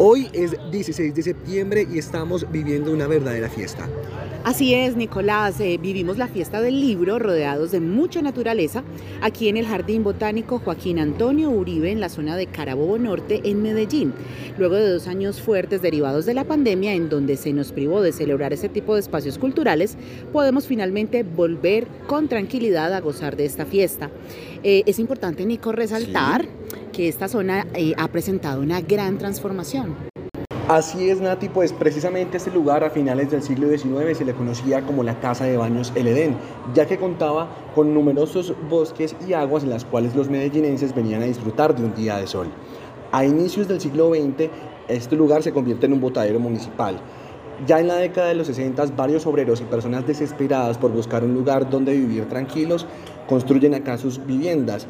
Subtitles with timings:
[0.00, 3.88] Hoy es 16 de septiembre y estamos viviendo una verdadera fiesta.
[4.44, 8.84] Así es, Nicolás, eh, vivimos la fiesta del libro rodeados de mucha naturaleza
[9.22, 13.60] aquí en el Jardín Botánico Joaquín Antonio Uribe en la zona de Carabobo Norte en
[13.60, 14.14] Medellín.
[14.56, 18.12] Luego de dos años fuertes derivados de la pandemia en donde se nos privó de
[18.12, 19.96] celebrar ese tipo de espacios culturales,
[20.32, 24.10] podemos finalmente volver con tranquilidad a gozar de esta fiesta.
[24.62, 26.46] Eh, es importante, Nico, resaltar
[26.92, 29.96] que esta zona eh, ha presentado una gran transformación.
[30.68, 34.82] Así es, Nati, pues precisamente este lugar a finales del siglo XIX se le conocía
[34.82, 36.36] como la Casa de Baños El Edén,
[36.74, 41.24] ya que contaba con numerosos bosques y aguas en las cuales los medellinenses venían a
[41.24, 42.48] disfrutar de un día de sol.
[43.12, 44.50] A inicios del siglo XX,
[44.88, 47.00] este lugar se convierte en un botadero municipal.
[47.66, 51.32] Ya en la década de los 60, varios obreros y personas desesperadas por buscar un
[51.32, 52.86] lugar donde vivir tranquilos
[53.26, 54.86] construyen acá sus viviendas.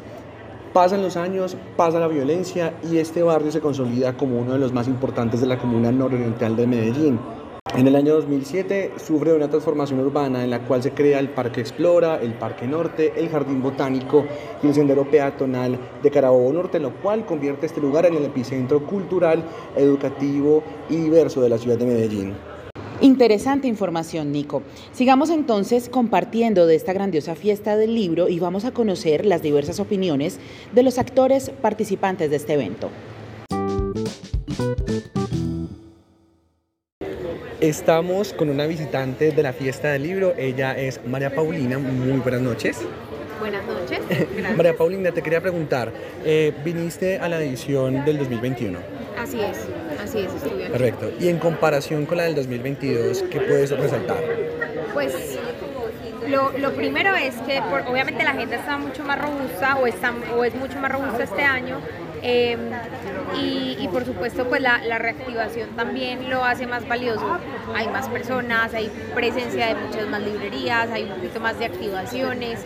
[0.73, 4.71] Pasan los años, pasa la violencia y este barrio se consolida como uno de los
[4.71, 7.19] más importantes de la comuna nororiental de Medellín.
[7.75, 11.61] En el año 2007 sufre una transformación urbana en la cual se crea el Parque
[11.61, 14.25] Explora, el Parque Norte, el Jardín Botánico
[14.61, 18.85] y el Sendero Peatonal de Carabobo Norte, lo cual convierte este lugar en el epicentro
[18.85, 19.43] cultural,
[19.75, 22.48] educativo y diverso de la ciudad de Medellín.
[23.01, 24.61] Interesante información, Nico.
[24.91, 29.79] Sigamos entonces compartiendo de esta grandiosa fiesta del libro y vamos a conocer las diversas
[29.79, 30.37] opiniones
[30.73, 32.89] de los actores participantes de este evento.
[37.61, 40.33] Estamos con una visitante de la fiesta del libro.
[40.37, 41.77] Ella es María Paulina.
[41.77, 42.81] Muy buenas noches.
[43.39, 43.99] Buenas noches.
[44.57, 45.91] María Paulina, te quería preguntar,
[46.25, 48.79] eh, viniste a la edición del 2021.
[49.17, 49.65] Así es,
[50.09, 50.71] así es, estuve aquí.
[50.71, 51.11] Perfecto.
[51.19, 54.17] Y en comparación con la del 2022, ¿qué puedes resaltar?
[54.93, 55.13] Pues
[56.27, 60.13] lo, lo primero es que por- obviamente la gente está mucho más robusta o, está,
[60.35, 61.79] o es mucho más robusta este año.
[62.21, 62.57] eh,
[63.39, 67.37] y, y por supuesto pues la, la reactivación también lo hace más valioso.
[67.75, 72.59] Hay más personas, hay presencia de muchas más librerías, hay un poquito más de activaciones,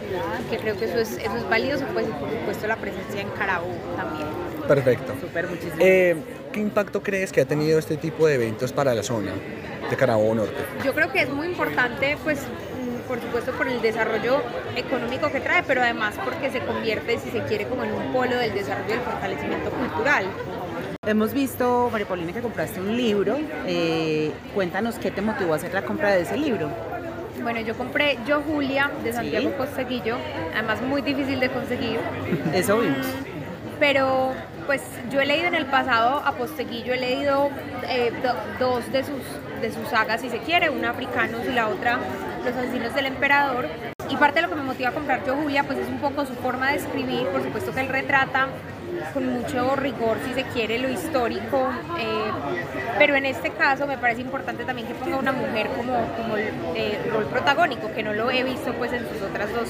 [0.49, 3.29] que creo que eso es, eso es valioso, pues y por supuesto la presencia en
[3.31, 4.27] Carabobo también.
[4.67, 5.13] Perfecto.
[5.19, 6.15] Súper, muchísimas Eh,
[6.53, 9.31] ¿Qué impacto crees que ha tenido este tipo de eventos para la zona
[9.89, 10.53] de Carabobo Norte?
[10.85, 14.39] Yo creo que es muy importante, pues, mm, por supuesto, por el desarrollo
[14.75, 18.37] económico que trae, pero además porque se convierte, si se quiere, como en un polo
[18.37, 20.25] del desarrollo y del fortalecimiento cultural.
[21.07, 23.35] Hemos visto, María Paulina, que compraste un libro.
[23.65, 26.69] Eh, cuéntanos qué te motivó a hacer la compra de ese libro.
[27.41, 29.55] Bueno, yo compré Yo Julia de Santiago Sí.
[29.57, 30.17] Posteguillo,
[30.53, 31.99] además muy difícil de conseguir,
[32.53, 33.07] Eso vimos.
[33.79, 34.33] pero
[34.65, 37.49] pues yo he leído en el pasado a Posteguillo, he leído
[37.87, 39.21] eh, do- dos de sus,
[39.61, 41.97] de sus sagas, si se quiere, una Africanos y la otra
[42.45, 43.67] Los asesinos del emperador.
[44.09, 46.25] Y parte de lo que me motiva a comprar Yo Julia, pues es un poco
[46.25, 48.47] su forma de escribir, por supuesto que él retrata
[49.13, 51.69] con mucho rigor, si se quiere, lo histórico,
[51.99, 52.31] eh,
[52.99, 56.49] pero en este caso me parece importante también que ponga una mujer como, como el
[56.75, 59.67] eh, rol protagónico, que no lo he visto pues en sus otras dos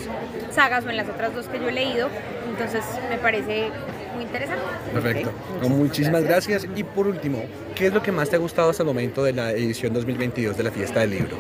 [0.52, 2.10] sagas o en las otras dos que yo he leído,
[2.50, 3.72] entonces me parece
[4.13, 4.63] muy interesante.
[4.94, 5.31] Perfecto.
[5.62, 6.68] No, muchísimas gracias.
[6.75, 7.44] Y por último,
[7.75, 10.57] ¿qué es lo que más te ha gustado hasta el momento de la edición 2022
[10.57, 11.38] de la fiesta del libro?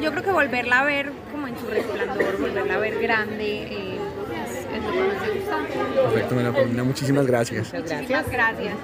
[0.00, 3.98] Yo creo que volverla a ver como en su resplandor, volverla a ver grande, eh,
[4.44, 5.58] es, es lo que más me gusta.
[6.12, 7.72] Perfecto, Paulina, muchísimas gracias.
[7.72, 8.74] Muchísimas gracias.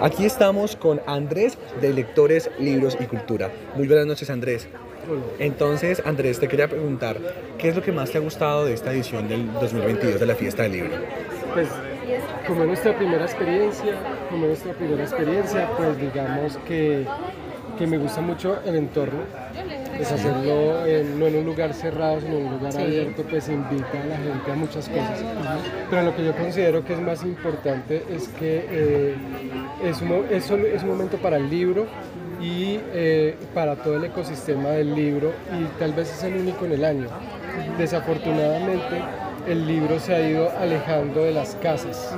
[0.00, 3.50] Aquí estamos con Andrés de Lectores, Libros y Cultura.
[3.74, 4.68] Muy buenas noches, Andrés.
[5.38, 7.16] Entonces, Andrés, te quería preguntar,
[7.58, 10.34] ¿qué es lo que más te ha gustado de esta edición del 2022 de la
[10.34, 10.90] fiesta del libro?
[11.52, 11.68] Pues
[12.46, 13.92] como es nuestra primera experiencia,
[14.30, 17.04] como es nuestra primera experiencia, pues digamos que,
[17.78, 19.20] que me gusta mucho el entorno,
[19.96, 24.02] pues hacerlo en- no en un lugar cerrado, sino en un lugar abierto, pues invita
[24.02, 25.22] a la gente a muchas cosas.
[25.88, 29.14] Pero lo que yo considero que es más importante es que eh,
[29.84, 31.86] es, un, es solo- es un momento para el libro
[32.44, 36.72] y eh, para todo el ecosistema del libro y tal vez es el único en
[36.72, 37.06] el año.
[37.78, 39.00] Desafortunadamente
[39.48, 42.14] el libro se ha ido alejando de las casas.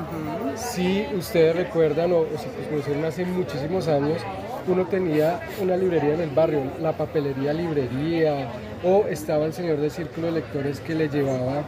[0.57, 4.21] Si ustedes recuerdan o, o si conocieron hace muchísimos años,
[4.67, 8.49] uno tenía una librería en el barrio, la papelería librería,
[8.83, 11.63] o estaba el señor de círculo de lectores que le llevaba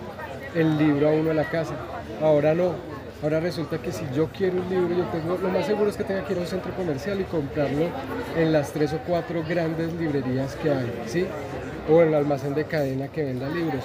[0.54, 1.74] el libro a uno a la casa.
[2.20, 2.87] Ahora no.
[3.20, 6.04] Ahora resulta que si yo quiero un libro, yo tengo, lo más seguro es que
[6.04, 7.86] tenga que ir a un centro comercial y comprarlo
[8.36, 11.26] en las tres o cuatro grandes librerías que hay, ¿sí?
[11.90, 13.82] O en el almacén de cadena que venda libros.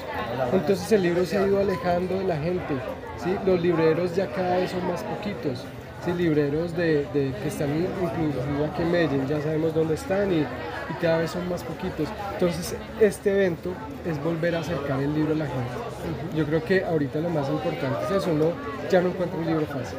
[0.54, 2.76] Entonces el libro se ha ido alejando de la gente,
[3.18, 3.36] ¿sí?
[3.44, 5.66] Los libreros ya cada vez son más poquitos.
[6.04, 10.94] Sí, libreros de, que están incluso aquí en Medellín, ya sabemos dónde están y, y,
[11.02, 12.08] cada vez son más poquitos.
[12.34, 13.72] Entonces, este evento
[14.06, 16.36] es volver a acercar el libro a la gente.
[16.36, 18.52] Yo creo que ahorita lo más importante es eso, uno
[18.90, 19.98] ya no encuentra un libro fácil.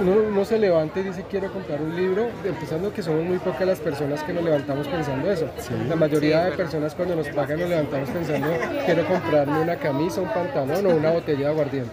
[0.00, 3.78] Uno, se levanta y dice quiero comprar un libro, empezando que somos muy pocas las
[3.78, 5.48] personas que nos levantamos pensando eso.
[5.88, 8.48] la mayoría de personas cuando nos pagan nos levantamos pensando
[8.84, 11.92] quiero comprarme una camisa, un pantalón o una botella de aguardiente.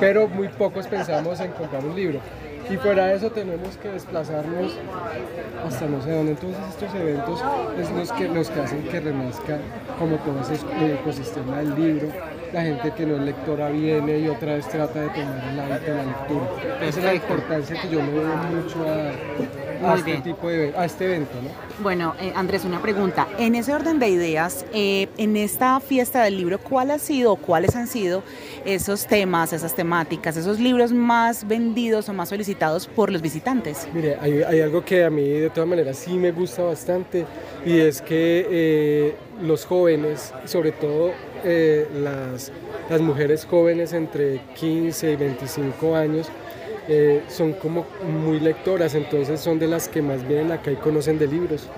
[0.00, 2.20] Pero muy pocos pensamos en comprar un libro.
[2.70, 4.72] Y fuera de eso tenemos que desplazarnos
[5.66, 6.32] hasta no sé dónde.
[6.32, 7.42] Entonces estos eventos
[7.80, 9.58] es los que, los que hacen que renazca
[9.98, 12.08] como todo ese ecosistema del libro.
[12.52, 15.90] La gente que no es lectora viene y otra vez trata de tomar el hábito
[15.90, 16.78] de la lectura.
[16.80, 18.24] Esa es la importancia que yo le doy
[18.54, 21.32] mucho a, este tipo de a este evento.
[21.42, 21.50] ¿no?
[21.82, 23.28] Bueno, eh, Andrés, una pregunta.
[23.38, 27.36] En ese orden de ideas, eh, en esta fiesta del libro, ¿cuál ha sido o
[27.36, 28.22] cuáles han sido
[28.64, 33.86] esos temas, esas temáticas, esos libros más vendidos o más solicitados por los visitantes?
[33.92, 37.26] Mire, hay, algo que a mí de todas maneras sí me gusta bastante
[37.64, 41.12] y es que eh, los jóvenes, sobre todo
[41.44, 42.52] eh, las,
[42.88, 46.28] las mujeres jóvenes entre 15 y 25 años,
[46.90, 51.18] eh, son como muy lectoras, entonces son de las que más vienen acá y conocen
[51.18, 51.68] de libros.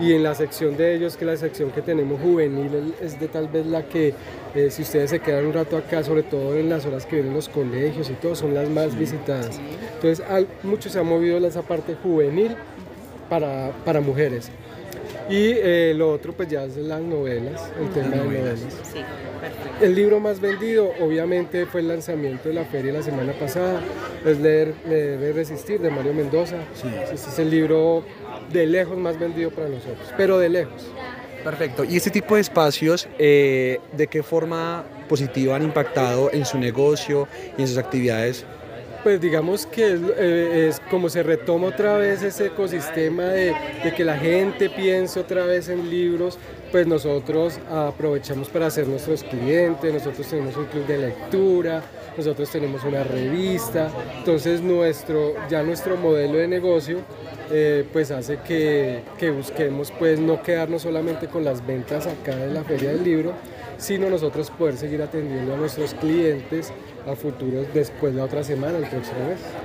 [0.00, 3.46] Y en la sección de ellos, que la sección que tenemos juvenil, es de tal
[3.48, 4.14] vez la que,
[4.54, 7.34] eh, si ustedes se quedan un rato acá, sobre todo en las horas que vienen
[7.34, 9.60] los colegios y todo, son las más visitadas.
[9.96, 10.24] Entonces,
[10.62, 12.56] mucho se ha movido esa parte juvenil
[13.28, 14.50] para, para mujeres.
[15.28, 18.60] Y eh, lo otro, pues ya es las novelas, el tema de novelas.
[19.80, 23.80] El libro más vendido, obviamente, fue el lanzamiento de la feria la semana pasada,
[24.24, 26.56] es Leer, Leer Resistir de Mario Mendoza.
[26.74, 26.88] Sí.
[27.12, 28.04] Este es el libro
[28.52, 30.90] de lejos más vendido para nosotros, pero de lejos.
[31.42, 31.84] Perfecto.
[31.84, 37.28] ¿Y este tipo de espacios, eh, de qué forma positiva han impactado en su negocio
[37.58, 38.46] y en sus actividades?
[39.04, 43.54] Pues digamos que eh, es, como se retoma otra vez ese ecosistema de,
[43.84, 46.38] de, que la gente piense otra vez en libros,
[46.74, 51.80] pues nosotros aprovechamos para hacer nuestros clientes, nosotros tenemos un club de lectura,
[52.16, 56.98] nosotros tenemos una revista, entonces nuestro, ya nuestro modelo de negocio
[57.52, 62.64] eh, pues hace que, busquemos pues no quedarnos solamente con las ventas acá de la
[62.64, 63.34] Feria del Libro,
[63.78, 66.72] sino nosotros poder seguir atendiendo a nuestros clientes
[67.06, 69.63] a futuro después la otra semana, el próximo mes.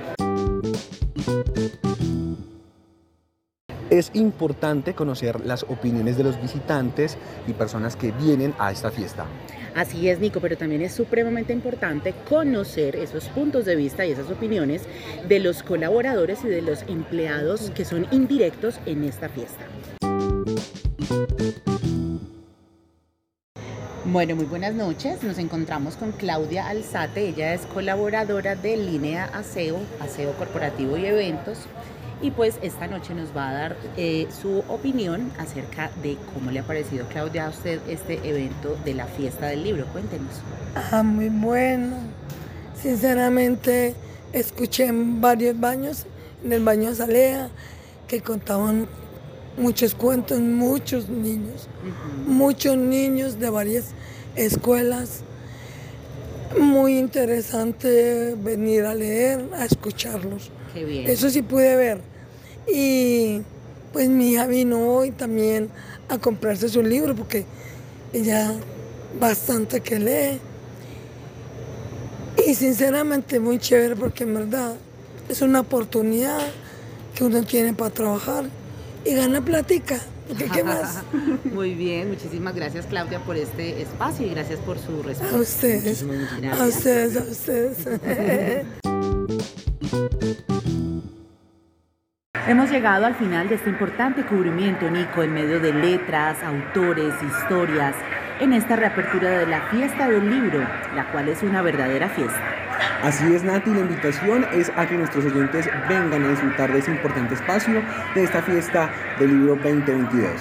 [4.00, 9.26] Es importante conocer las opiniones de los visitantes y personas que vienen a esta fiesta.
[9.74, 14.30] Así es, Nico, pero también es supremamente importante conocer esos puntos de vista y esas
[14.30, 14.84] opiniones
[15.28, 19.66] de los colaboradores y de los empleados que son indirectos en esta fiesta.
[24.06, 25.22] Bueno, muy buenas noches.
[25.22, 27.28] Nos encontramos con Claudia Alzate.
[27.28, 31.66] Ella es colaboradora de Línea Aseo, Aseo Corporativo y Eventos
[32.22, 36.60] y pues esta noche nos va a dar eh, su opinión acerca de cómo le
[36.60, 39.86] ha parecido, Claudia, a usted este evento de la fiesta del libro.
[39.86, 40.32] Cuéntenos.
[40.74, 41.96] Ah, muy bueno.
[42.80, 43.94] Sinceramente,
[44.32, 46.06] escuché en varios baños,
[46.44, 47.48] en el baño Salea,
[48.06, 48.86] que contaban
[49.56, 51.68] muchos cuentos, muchos niños,
[52.26, 53.92] muchos niños de varias
[54.36, 55.22] escuelas.
[56.58, 60.50] Muy interesante venir a leer, a escucharlos.
[60.74, 61.08] Qué bien.
[61.08, 62.00] Eso sí pude ver.
[62.72, 63.40] Y
[63.92, 65.68] pues mi hija vino hoy también
[66.08, 67.44] a comprarse su libro porque
[68.12, 68.52] ella
[69.18, 70.40] bastante que lee.
[72.46, 74.76] Y sinceramente muy chévere porque en verdad
[75.28, 76.40] es una oportunidad
[77.14, 78.44] que uno tiene para trabajar
[79.04, 80.00] y gana platica.
[80.52, 81.02] ¿Qué más?
[81.44, 85.36] Muy bien, muchísimas gracias Claudia por este espacio y gracias por su respuesta.
[85.36, 88.66] A ustedes, a ustedes, a ustedes.
[92.50, 97.94] Hemos llegado al final de este importante cubrimiento, Nico, en medio de letras, autores, historias,
[98.40, 100.58] en esta reapertura de la fiesta del libro,
[100.96, 102.42] la cual es una verdadera fiesta.
[103.04, 106.90] Así es, Nati, la invitación es a que nuestros oyentes vengan a disfrutar de ese
[106.90, 107.84] importante espacio
[108.16, 108.90] de esta fiesta
[109.20, 110.32] del libro 2022.